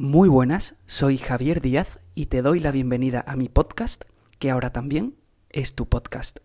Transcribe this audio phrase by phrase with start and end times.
[0.00, 4.04] Muy buenas, soy Javier Díaz y te doy la bienvenida a mi podcast,
[4.38, 5.16] que ahora también
[5.50, 6.38] es tu podcast.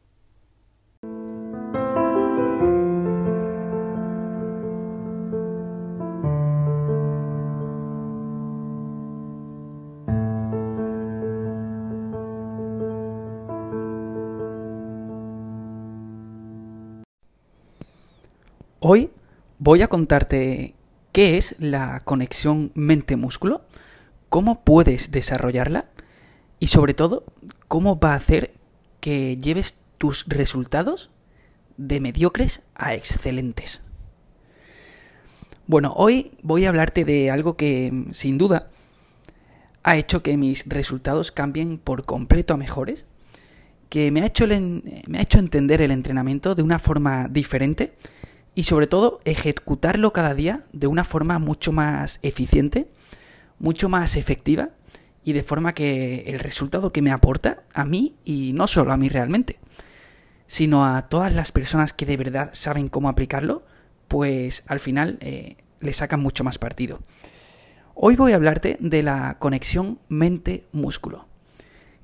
[18.80, 19.12] Hoy
[19.60, 20.74] voy a contarte
[21.14, 23.62] qué es la conexión mente-músculo,
[24.30, 25.86] cómo puedes desarrollarla
[26.60, 27.24] y sobre todo
[27.70, 28.54] cómo va a hacer
[29.00, 31.12] que lleves tus resultados
[31.78, 33.82] de mediocres a excelentes.
[35.68, 38.70] Bueno, hoy voy a hablarte de algo que sin duda
[39.84, 43.06] ha hecho que mis resultados cambien por completo a mejores,
[43.90, 47.94] que me ha hecho, me ha hecho entender el entrenamiento de una forma diferente
[48.56, 52.88] y sobre todo ejecutarlo cada día de una forma mucho más eficiente,
[53.60, 54.70] mucho más efectiva
[55.24, 58.98] y de forma que el resultado que me aporta a mí y no solo a
[58.98, 59.60] mí realmente,
[60.48, 63.64] sino a todas las personas que de verdad saben cómo aplicarlo,
[64.08, 67.00] pues al final eh, le sacan mucho más partido.
[67.96, 71.28] Hoy voy a hablarte de la conexión mente-músculo.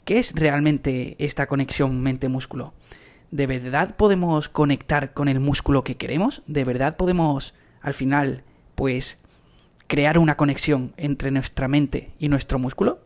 [0.05, 2.73] ¿Qué es realmente esta conexión mente-músculo?
[3.31, 6.41] ¿De verdad podemos conectar con el músculo que queremos?
[6.47, 8.43] ¿De verdad podemos, al final,
[8.75, 9.19] pues,
[9.87, 13.01] crear una conexión entre nuestra mente y nuestro músculo?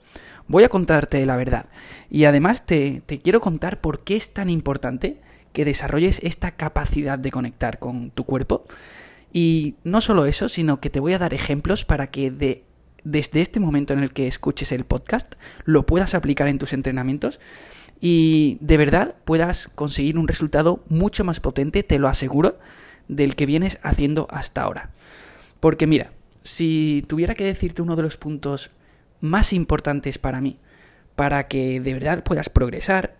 [0.47, 1.67] Voy a contarte la verdad.
[2.09, 5.19] Y además te, te quiero contar por qué es tan importante
[5.51, 8.65] que desarrolles esta capacidad de conectar con tu cuerpo.
[9.33, 12.63] Y no solo eso, sino que te voy a dar ejemplos para que de,
[13.03, 15.35] desde este momento en el que escuches el podcast
[15.65, 17.39] lo puedas aplicar en tus entrenamientos
[18.05, 22.59] y de verdad puedas conseguir un resultado mucho más potente, te lo aseguro,
[23.07, 24.89] del que vienes haciendo hasta ahora.
[25.61, 26.11] Porque mira,
[26.43, 28.71] si tuviera que decirte uno de los puntos
[29.21, 30.59] más importantes para mí,
[31.15, 33.15] para que de verdad puedas progresar,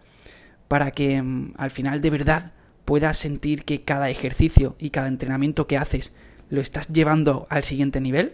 [0.67, 2.51] para que mm, al final de verdad
[2.83, 6.11] puedas sentir que cada ejercicio y cada entrenamiento que haces
[6.49, 8.33] lo estás llevando al siguiente nivel,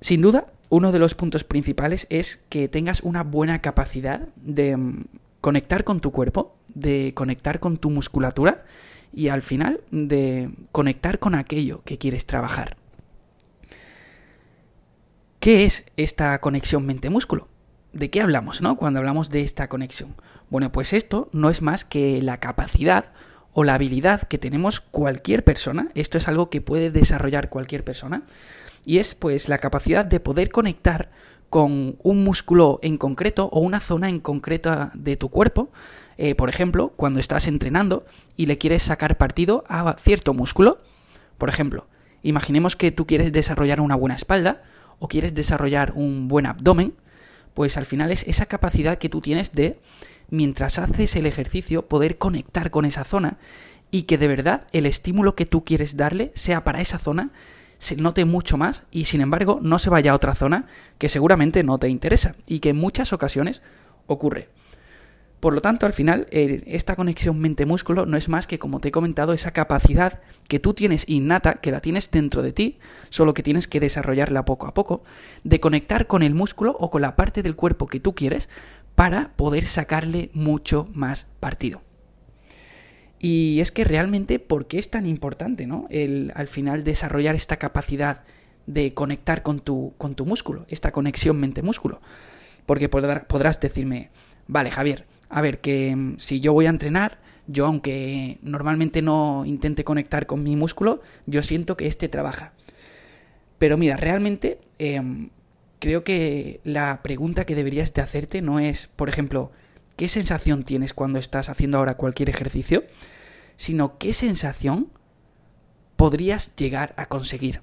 [0.00, 5.04] sin duda uno de los puntos principales es que tengas una buena capacidad de mm,
[5.40, 8.64] conectar con tu cuerpo, de conectar con tu musculatura
[9.12, 12.76] y al final de conectar con aquello que quieres trabajar.
[15.40, 17.48] ¿Qué es esta conexión mente-músculo?
[17.92, 18.76] ¿De qué hablamos, no?
[18.76, 20.16] Cuando hablamos de esta conexión.
[20.50, 23.12] Bueno, pues esto no es más que la capacidad
[23.52, 25.88] o la habilidad que tenemos cualquier persona.
[25.94, 28.24] Esto es algo que puede desarrollar cualquier persona
[28.86, 31.10] y es pues la capacidad de poder conectar
[31.50, 35.70] con un músculo en concreto o una zona en concreta de tu cuerpo.
[36.16, 40.78] Eh, por ejemplo, cuando estás entrenando y le quieres sacar partido a cierto músculo.
[41.36, 41.88] Por ejemplo,
[42.22, 44.62] imaginemos que tú quieres desarrollar una buena espalda
[45.00, 46.94] o quieres desarrollar un buen abdomen,
[47.54, 49.80] pues al final es esa capacidad que tú tienes de,
[50.30, 53.38] mientras haces el ejercicio, poder conectar con esa zona
[53.90, 57.30] y que de verdad el estímulo que tú quieres darle sea para esa zona
[57.78, 60.66] se note mucho más y sin embargo no se vaya a otra zona
[60.98, 63.62] que seguramente no te interesa y que en muchas ocasiones
[64.06, 64.48] ocurre.
[65.40, 68.90] Por lo tanto, al final, esta conexión mente-músculo no es más que, como te he
[68.90, 72.78] comentado, esa capacidad que tú tienes innata, que la tienes dentro de ti,
[73.10, 75.04] solo que tienes que desarrollarla poco a poco,
[75.44, 78.48] de conectar con el músculo o con la parte del cuerpo que tú quieres
[78.94, 81.85] para poder sacarle mucho más partido.
[83.18, 85.86] Y es que realmente, ¿por qué es tan importante, ¿no?
[85.90, 88.22] El al final desarrollar esta capacidad
[88.66, 92.00] de conectar con tu, con tu músculo, esta conexión mente-músculo.
[92.66, 94.10] Porque podrás decirme,
[94.48, 99.44] vale, Javier, a ver, que mm, si yo voy a entrenar, yo aunque normalmente no
[99.46, 102.52] intente conectar con mi músculo, yo siento que este trabaja.
[103.58, 105.30] Pero mira, realmente em,
[105.78, 109.52] creo que la pregunta que deberías de hacerte no es, por ejemplo,
[109.96, 112.84] qué sensación tienes cuando estás haciendo ahora cualquier ejercicio,
[113.56, 114.88] sino qué sensación
[115.96, 117.62] podrías llegar a conseguir.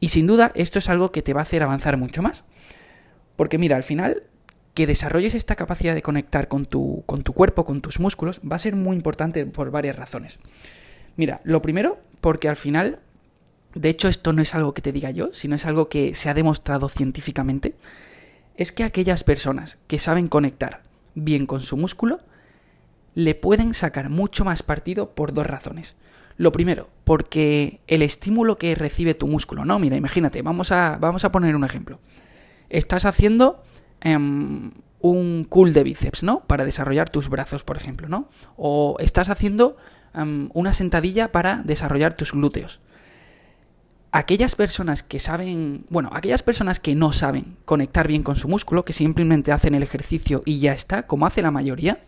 [0.00, 2.44] Y sin duda esto es algo que te va a hacer avanzar mucho más.
[3.36, 4.24] Porque mira, al final,
[4.74, 8.56] que desarrolles esta capacidad de conectar con tu, con tu cuerpo, con tus músculos, va
[8.56, 10.38] a ser muy importante por varias razones.
[11.16, 13.00] Mira, lo primero, porque al final,
[13.74, 16.28] de hecho esto no es algo que te diga yo, sino es algo que se
[16.28, 17.74] ha demostrado científicamente,
[18.56, 20.82] es que aquellas personas que saben conectar
[21.14, 22.18] bien con su músculo,
[23.14, 25.96] le pueden sacar mucho más partido por dos razones.
[26.38, 29.78] Lo primero, porque el estímulo que recibe tu músculo, ¿no?
[29.78, 31.98] Mira, imagínate, vamos a, vamos a poner un ejemplo.
[32.70, 33.62] Estás haciendo
[34.00, 36.40] em, un cool de bíceps, ¿no?
[36.46, 38.28] Para desarrollar tus brazos, por ejemplo, ¿no?
[38.56, 39.76] O estás haciendo
[40.14, 42.80] em, una sentadilla para desarrollar tus glúteos.
[44.12, 48.84] Aquellas personas que saben, bueno, aquellas personas que no saben conectar bien con su músculo,
[48.84, 52.00] que simplemente hacen el ejercicio y ya está, como hace la mayoría,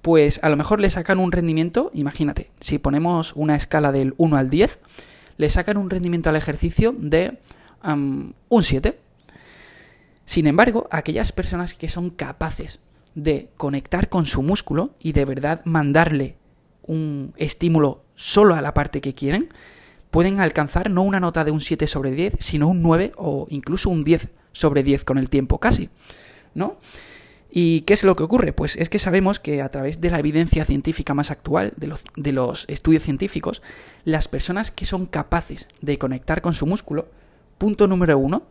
[0.00, 4.36] pues a lo mejor le sacan un rendimiento, imagínate, si ponemos una escala del 1
[4.36, 4.78] al 10,
[5.36, 7.38] le sacan un rendimiento al ejercicio de
[7.82, 8.98] un 7.
[10.24, 12.78] Sin embargo, aquellas personas que son capaces
[13.14, 16.36] de conectar con su músculo y de verdad mandarle
[16.82, 19.48] un estímulo solo a la parte que quieren,
[20.10, 23.90] pueden alcanzar no una nota de un 7 sobre 10, sino un 9 o incluso
[23.90, 25.88] un 10 sobre 10 con el tiempo casi,
[26.54, 26.76] ¿no?
[27.52, 28.52] ¿Y qué es lo que ocurre?
[28.52, 32.04] Pues es que sabemos que a través de la evidencia científica más actual, de los,
[32.16, 33.60] de los estudios científicos,
[34.04, 37.08] las personas que son capaces de conectar con su músculo,
[37.58, 38.44] punto número uno,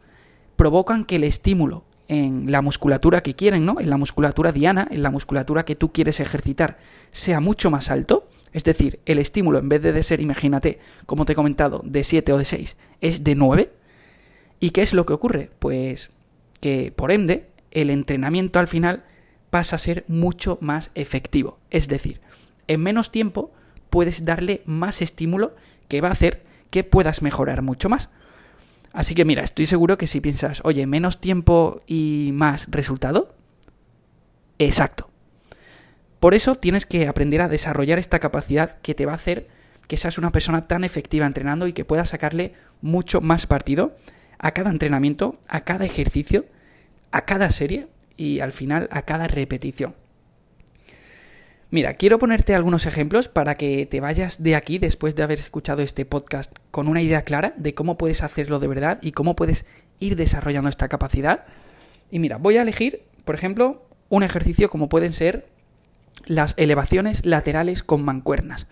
[0.57, 3.79] provocan que el estímulo en la musculatura que quieren, ¿no?
[3.79, 6.77] En la musculatura diana, en la musculatura que tú quieres ejercitar,
[7.11, 8.27] sea mucho más alto.
[8.53, 12.33] Es decir, el estímulo, en vez de ser, imagínate, como te he comentado, de 7
[12.33, 13.71] o de 6, es de 9.
[14.59, 15.51] ¿Y qué es lo que ocurre?
[15.59, 16.11] Pues
[16.59, 19.03] que, por ende, el entrenamiento al final
[19.49, 21.59] pasa a ser mucho más efectivo.
[21.69, 22.21] Es decir,
[22.67, 23.51] en menos tiempo
[23.89, 25.55] puedes darle más estímulo
[25.87, 28.09] que va a hacer que puedas mejorar mucho más.
[28.91, 33.35] Así que mira, estoy seguro que si piensas, oye, menos tiempo y más resultado,
[34.57, 35.08] exacto.
[36.19, 39.47] Por eso tienes que aprender a desarrollar esta capacidad que te va a hacer
[39.89, 43.95] que seas una persona tan efectiva entrenando y que puedas sacarle mucho más partido
[44.37, 46.45] a cada entrenamiento, a cada ejercicio,
[47.11, 49.95] a cada serie y al final a cada repetición.
[51.71, 55.81] Mira, quiero ponerte algunos ejemplos para que te vayas de aquí después de haber escuchado
[55.81, 59.65] este podcast con una idea clara de cómo puedes hacerlo de verdad y cómo puedes
[59.99, 61.45] ir desarrollando esta capacidad.
[62.11, 65.47] Y mira, voy a elegir, por ejemplo, un ejercicio como pueden ser
[66.25, 68.67] las elevaciones laterales con mancuernas,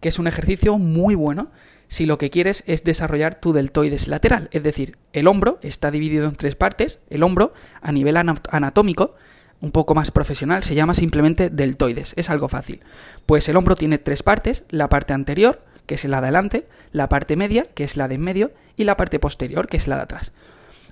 [0.00, 1.50] que es un ejercicio muy bueno
[1.88, 6.26] si lo que quieres es desarrollar tu deltoides lateral, es decir, el hombro está dividido
[6.26, 7.52] en tres partes, el hombro
[7.82, 9.14] a nivel anatómico
[9.60, 12.80] un poco más profesional se llama simplemente deltoides, es algo fácil.
[13.26, 17.08] Pues el hombro tiene tres partes, la parte anterior, que es la de adelante, la
[17.08, 19.96] parte media, que es la de en medio, y la parte posterior, que es la
[19.96, 20.32] de atrás.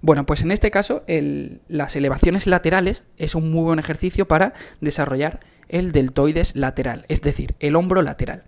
[0.03, 1.03] Bueno, pues en este caso
[1.69, 7.55] las elevaciones laterales es un muy buen ejercicio para desarrollar el deltoides lateral, es decir,
[7.61, 8.45] el hombro lateral.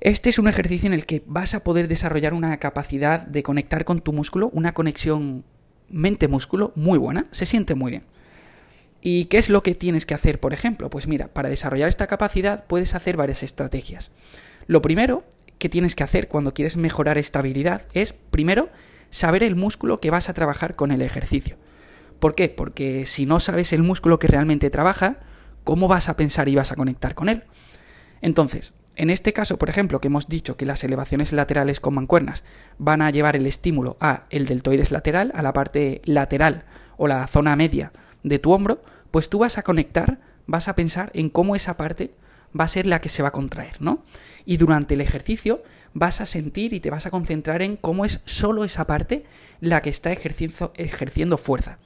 [0.00, 3.84] Este es un ejercicio en el que vas a poder desarrollar una capacidad de conectar
[3.84, 5.44] con tu músculo, una conexión
[5.90, 8.04] mente-músculo muy buena, se siente muy bien.
[9.02, 10.90] ¿Y qué es lo que tienes que hacer, por ejemplo?
[10.90, 14.10] Pues mira, para desarrollar esta capacidad puedes hacer varias estrategias.
[14.66, 15.24] Lo primero
[15.58, 18.70] que tienes que hacer cuando quieres mejorar esta habilidad es, primero,
[19.10, 21.56] saber el músculo que vas a trabajar con el ejercicio.
[22.18, 22.48] ¿Por qué?
[22.48, 25.18] Porque si no sabes el músculo que realmente trabaja,
[25.64, 27.44] ¿cómo vas a pensar y vas a conectar con él?
[28.22, 32.44] Entonces, en este caso, por ejemplo, que hemos dicho que las elevaciones laterales con mancuernas
[32.78, 36.64] van a llevar el estímulo a el deltoides lateral, a la parte lateral
[36.96, 37.92] o la zona media
[38.22, 42.12] de tu hombro, pues tú vas a conectar, vas a pensar en cómo esa parte
[42.58, 44.02] va a ser la que se va a contraer, ¿no?
[44.44, 45.62] Y durante el ejercicio
[45.94, 49.24] vas a sentir y te vas a concentrar en cómo es solo esa parte
[49.60, 51.78] la que está ejerciendo, ejerciendo fuerza.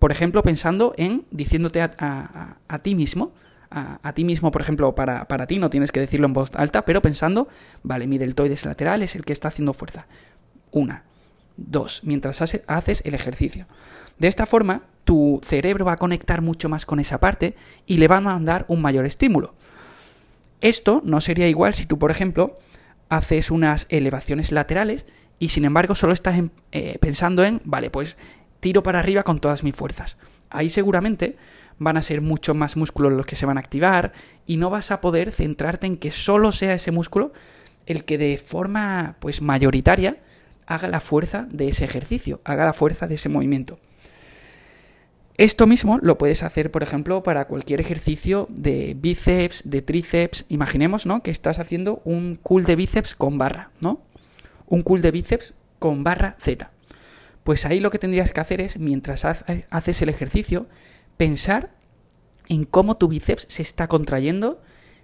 [0.00, 3.32] Por ejemplo, pensando en diciéndote a, ti mismo,
[3.70, 6.86] a, ti mismo, por ejemplo, para, para ti, no tienes que decirlo en voz alta,
[6.86, 7.48] pero pensando,
[7.82, 10.06] vale, mi deltoides lateral es el que está haciendo fuerza.
[10.72, 11.04] Una,
[11.58, 13.66] dos, mientras haces el ejercicio.
[14.18, 17.54] De esta forma, tu cerebro va a conectar mucho más con esa parte
[17.86, 19.54] y le va a mandar un mayor estímulo.
[20.62, 22.56] Esto no sería igual si tú, por ejemplo,
[23.10, 25.04] haces unas elevaciones laterales
[25.38, 26.40] y sin embargo solo estás
[26.72, 28.16] eh, pensando en, vale, pues
[28.60, 30.16] tiro para arriba con todas mis fuerzas.
[30.50, 31.36] Ahí seguramente
[31.78, 34.12] van a ser mucho más músculos los que se van a activar
[34.46, 37.32] y no vas a poder centrarte en que solo sea ese músculo
[37.86, 40.18] el que de forma pues mayoritaria
[40.66, 43.78] haga la fuerza de ese ejercicio, haga la fuerza de ese movimiento.
[45.36, 50.44] Esto mismo lo puedes hacer, por ejemplo, para cualquier ejercicio de bíceps, de tríceps.
[50.50, 51.22] Imaginemos, ¿no?
[51.22, 54.02] Que estás haciendo un cool de bíceps con barra, ¿no?
[54.66, 56.70] Un cool de bíceps con barra Z.
[57.44, 60.66] Pues ahí lo que tendrías que hacer es, mientras haces el ejercicio,
[61.16, 61.70] pensar
[62.48, 64.60] en cómo tu bíceps se está contrayendo,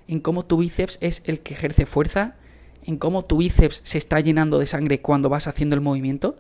[0.09, 2.37] en cómo tu bíceps es el que ejerce fuerza,
[2.85, 6.37] en cómo tu bíceps se está llenando de sangre cuando vas haciendo el movimiento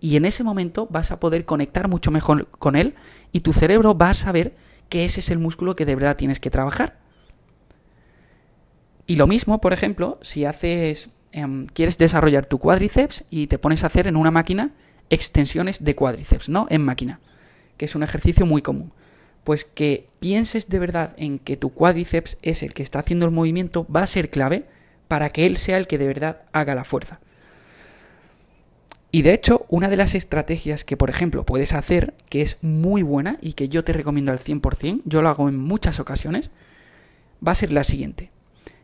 [0.00, 2.94] y en ese momento vas a poder conectar mucho mejor con él
[3.32, 4.54] y tu cerebro va a saber
[4.88, 6.98] que ese es el músculo que de verdad tienes que trabajar.
[9.06, 13.82] Y lo mismo, por ejemplo, si haces em, quieres desarrollar tu cuádriceps y te pones
[13.82, 14.74] a hacer en una máquina
[15.10, 16.66] extensiones de cuádriceps, ¿no?
[16.70, 17.20] En máquina,
[17.76, 18.92] que es un ejercicio muy común.
[19.44, 23.30] Pues que pienses de verdad en que tu cuádriceps es el que está haciendo el
[23.30, 24.66] movimiento va a ser clave
[25.08, 27.20] para que él sea el que de verdad haga la fuerza.
[29.10, 33.02] Y de hecho, una de las estrategias que, por ejemplo, puedes hacer, que es muy
[33.02, 36.50] buena y que yo te recomiendo al 100%, yo lo hago en muchas ocasiones,
[37.46, 38.30] va a ser la siguiente.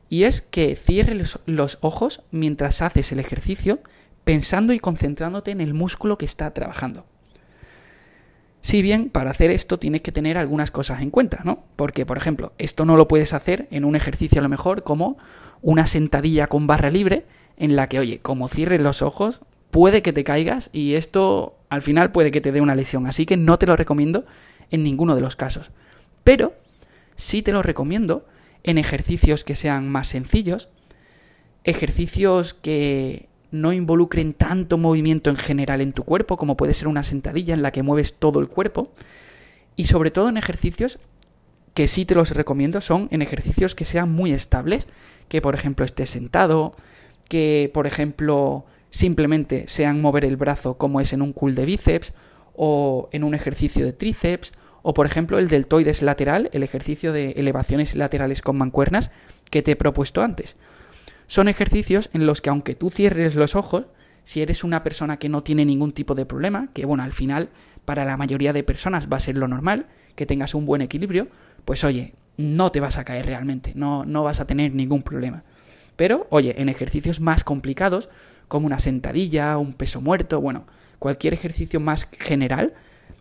[0.09, 3.81] Y es que cierres los ojos mientras haces el ejercicio,
[4.25, 7.07] pensando y concentrándote en el músculo que está trabajando.
[8.61, 11.65] Si bien para hacer esto tienes que tener algunas cosas en cuenta, ¿no?
[11.77, 15.19] Porque, por ejemplo, esto no lo puedes hacer en un ejercicio a lo mejor como
[15.61, 17.27] una sentadilla con barra libre,
[17.59, 21.83] en la que, oye, como cierres los ojos, puede que te caigas y esto al
[21.83, 23.07] final puede que te dé una lesión.
[23.07, 24.25] Así que no te lo recomiendo
[24.71, 25.71] en ninguno de los casos.
[26.23, 26.55] Pero
[27.17, 28.27] sí te lo recomiendo
[28.63, 30.71] en ejercicios que sean más sencillos,
[31.65, 37.05] ejercicios que no involucren tanto movimiento en general en tu cuerpo, como puede ser una
[37.05, 38.93] sentadilla en la que mueves todo el cuerpo,
[39.77, 40.99] y sobre todo en ejercicios
[41.73, 44.87] que sí te los recomiendo son en ejercicios que sean muy estables,
[45.29, 46.75] que por ejemplo estés sentado,
[47.29, 52.13] que por ejemplo simplemente sean mover el brazo como es en un cool de bíceps
[52.55, 57.33] o en un ejercicio de tríceps o por ejemplo el deltoides lateral, el ejercicio de
[57.33, 59.11] elevaciones laterales con mancuernas
[59.51, 60.57] que te he propuesto antes.
[61.27, 63.87] Son ejercicios en los que aunque tú cierres los ojos,
[64.25, 67.51] si eres una persona que no tiene ningún tipo de problema, que bueno, al final
[67.85, 71.29] para la mayoría de personas va a ser lo normal, que tengas un buen equilibrio,
[71.65, 75.45] pues oye, no te vas a caer realmente, no, no vas a tener ningún problema.
[75.97, 78.09] Pero, oye, en ejercicios más complicados,
[78.49, 80.67] como una sentadilla, un peso muerto, bueno,
[80.99, 82.75] cualquier ejercicio más general,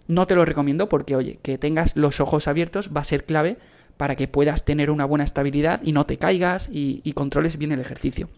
[0.07, 3.57] no te lo recomiendo porque, oye, que tengas los ojos abiertos va a ser clave
[3.97, 7.79] para que puedas tener una buena estabilidad y no te caigas y, controles bien el
[7.79, 8.29] ejercicio.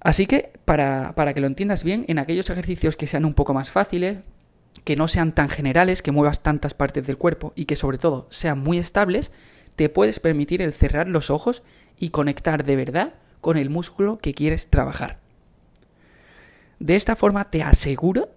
[0.00, 3.54] Así que, para, para que lo entiendas bien, en aquellos ejercicios que sean un poco
[3.54, 4.18] más fáciles,
[4.84, 8.26] que no sean tan generales, que muevas tantas partes del cuerpo y que sobre todo
[8.30, 9.32] sean muy estables,
[9.76, 11.62] te puedes permitir el cerrar los ojos
[11.98, 15.18] y conectar de verdad con el músculo que quieres trabajar.
[16.78, 18.30] De esta forma te aseguro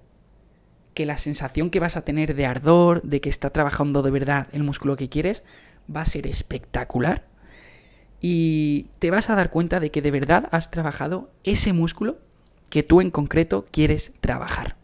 [0.93, 4.48] que la sensación que vas a tener de ardor, de que está trabajando de verdad
[4.51, 5.43] el músculo que quieres,
[5.93, 7.25] va a ser espectacular.
[8.19, 12.19] Y te vas a dar cuenta de que de verdad has trabajado ese músculo
[12.69, 14.75] que tú en concreto quieres trabajar.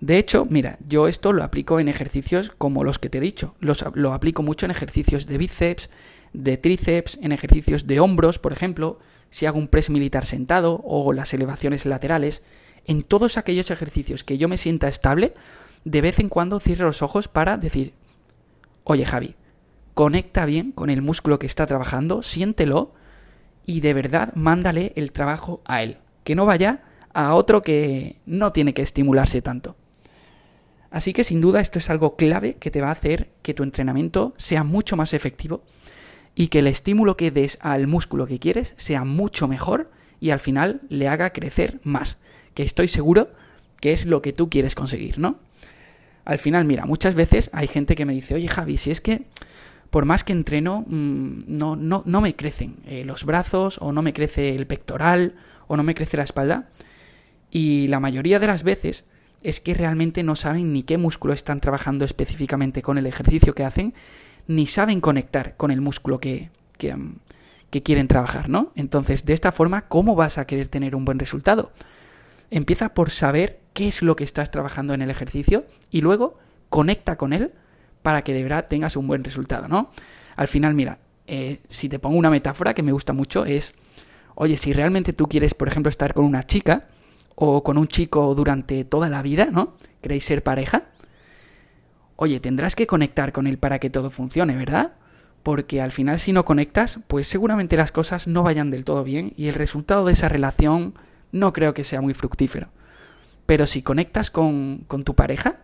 [0.00, 3.54] De hecho, mira, yo esto lo aplico en ejercicios como los que te he dicho.
[3.60, 5.90] lo aplico mucho en ejercicios de bíceps,
[6.32, 8.98] de tríceps, en ejercicios de hombros, por ejemplo,
[9.30, 12.42] si hago un press militar sentado o las elevaciones laterales.
[12.88, 15.34] En todos aquellos ejercicios que yo me sienta estable,
[15.84, 17.92] de vez en cuando cierro los ojos para decir,
[18.82, 19.36] oye Javi,
[19.92, 22.94] conecta bien con el músculo que está trabajando, siéntelo
[23.66, 25.98] y de verdad mándale el trabajo a él.
[26.24, 29.76] Que no vaya a otro que no tiene que estimularse tanto.
[30.90, 33.64] Así que sin duda esto es algo clave que te va a hacer que tu
[33.64, 35.62] entrenamiento sea mucho más efectivo
[36.34, 39.90] y que el estímulo que des al músculo que quieres sea mucho mejor
[40.20, 42.16] y al final le haga crecer más,
[42.58, 43.30] que estoy seguro
[43.80, 45.38] que es lo que tú quieres conseguir, ¿no?
[46.24, 49.22] Al final, mira, muchas veces hay gente que me dice, oye Javi, si es que
[49.90, 54.02] por más que entreno, mm, no, no, no me crecen eh, los brazos o no
[54.02, 55.36] me crece el pectoral
[55.68, 56.68] o no me crece la espalda.
[57.52, 59.04] Y la mayoría de las veces
[59.44, 63.62] es que realmente no saben ni qué músculo están trabajando específicamente con el ejercicio que
[63.62, 63.94] hacen,
[64.48, 67.18] ni saben conectar con el músculo que, que, mm,
[67.70, 68.72] que quieren trabajar, ¿no?
[68.74, 71.70] Entonces, de esta forma, ¿cómo vas a querer tener un buen resultado?
[72.50, 76.38] Empieza por saber qué es lo que estás trabajando en el ejercicio y luego
[76.68, 77.52] conecta con él
[78.02, 79.90] para que de verdad tengas un buen resultado, ¿no?
[80.36, 83.74] Al final, mira, eh, si te pongo una metáfora que me gusta mucho es,
[84.34, 86.88] oye, si realmente tú quieres, por ejemplo, estar con una chica,
[87.40, 89.76] o con un chico durante toda la vida, ¿no?
[90.02, 90.86] ¿Queréis ser pareja?
[92.16, 94.94] Oye, tendrás que conectar con él para que todo funcione, ¿verdad?
[95.44, 99.34] Porque al final si no conectas, pues seguramente las cosas no vayan del todo bien
[99.36, 100.94] y el resultado de esa relación
[101.32, 102.68] no creo que sea muy fructífero.
[103.46, 105.60] Pero si conectas con, con tu pareja,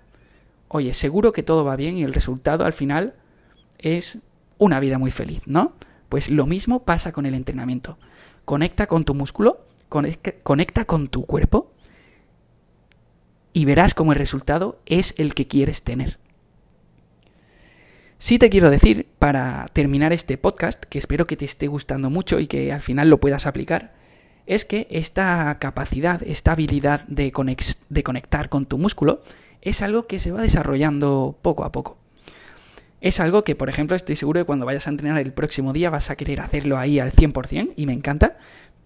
[0.68, 3.14] oye, seguro que todo va bien y el resultado al final
[3.78, 4.18] es
[4.58, 5.74] una vida muy feliz, ¿no?
[6.08, 7.98] Pues lo mismo pasa con el entrenamiento.
[8.44, 9.60] Conecta con tu músculo
[10.42, 11.72] conecta con tu cuerpo
[13.52, 16.18] y verás cómo el resultado es el que quieres tener.
[18.18, 22.40] Sí te quiero decir, para terminar este podcast, que espero que te esté gustando mucho
[22.40, 23.94] y que al final lo puedas aplicar,
[24.46, 29.20] es que esta capacidad, esta habilidad de, conectar con tu músculo
[29.62, 31.96] es algo que se va desarrollando poco a poco.
[33.00, 35.90] Es algo que, por ejemplo, estoy seguro que cuando vayas a entrenar el próximo día
[35.90, 38.38] vas a querer hacerlo ahí al 100% y me encanta,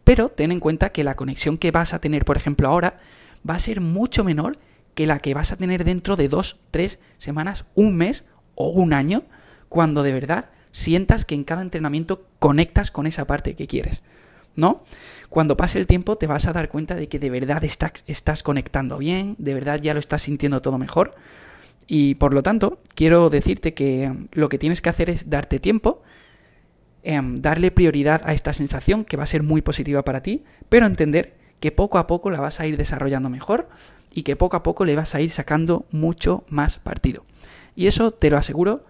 [0.04, 2.98] pero ten en cuenta que la conexión que vas a tener, por ejemplo, ahora,
[3.48, 4.58] va a ser mucho menor
[4.94, 8.24] que la que vas a tener dentro de dos, tres semanas, un mes
[8.54, 9.24] o un año,
[9.68, 14.02] cuando de verdad sientas que en cada entrenamiento conectas con esa parte que quieres.
[14.58, 14.82] ¿No?
[15.28, 18.42] Cuando pase el tiempo te vas a dar cuenta de que de verdad estás, estás
[18.42, 21.14] conectando bien, de verdad ya lo estás sintiendo todo mejor.
[21.86, 25.60] Y por lo tanto, quiero decirte que em, lo que tienes que hacer es darte
[25.60, 26.02] tiempo,
[27.04, 30.86] em, darle prioridad a esta sensación que va a ser muy positiva para ti, pero
[30.86, 33.68] entender que poco a poco la vas a ir desarrollando mejor
[34.12, 37.24] y que poco a poco le vas a ir sacando mucho más partido.
[37.76, 38.84] Y eso te lo aseguro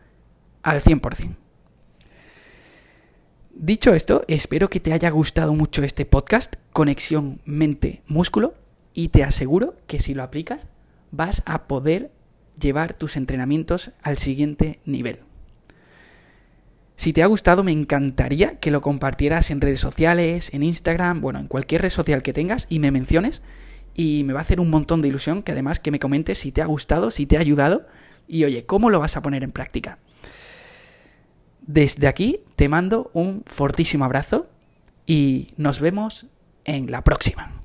[0.62, 1.36] al 100%.
[3.60, 8.54] Dicho esto, espero que te haya gustado mucho este podcast, Conexión Mente-Músculo,
[8.94, 10.68] y te aseguro que si lo aplicas
[11.10, 12.12] vas a poder
[12.56, 15.18] llevar tus entrenamientos al siguiente nivel.
[16.94, 21.40] Si te ha gustado, me encantaría que lo compartieras en redes sociales, en Instagram, bueno,
[21.40, 23.42] en cualquier red social que tengas y me menciones.
[23.92, 26.52] Y me va a hacer un montón de ilusión que además que me comentes si
[26.52, 27.88] te ha gustado, si te ha ayudado
[28.28, 29.98] y oye, ¿cómo lo vas a poner en práctica?
[31.68, 34.46] Desde aquí te mando un fortísimo abrazo
[35.06, 36.26] y nos vemos
[36.64, 37.57] en la próxima.